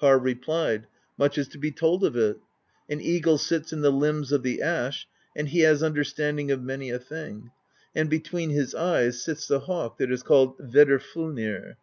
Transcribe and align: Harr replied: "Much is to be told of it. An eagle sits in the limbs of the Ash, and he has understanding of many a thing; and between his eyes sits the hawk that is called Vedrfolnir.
Harr 0.00 0.16
replied: 0.16 0.86
"Much 1.18 1.36
is 1.36 1.48
to 1.48 1.58
be 1.58 1.72
told 1.72 2.04
of 2.04 2.14
it. 2.16 2.36
An 2.88 3.00
eagle 3.00 3.36
sits 3.36 3.72
in 3.72 3.80
the 3.80 3.90
limbs 3.90 4.30
of 4.30 4.44
the 4.44 4.62
Ash, 4.62 5.08
and 5.34 5.48
he 5.48 5.62
has 5.62 5.82
understanding 5.82 6.52
of 6.52 6.62
many 6.62 6.90
a 6.90 7.00
thing; 7.00 7.50
and 7.92 8.08
between 8.08 8.50
his 8.50 8.76
eyes 8.76 9.20
sits 9.24 9.48
the 9.48 9.58
hawk 9.58 9.98
that 9.98 10.12
is 10.12 10.22
called 10.22 10.54
Vedrfolnir. 10.60 11.78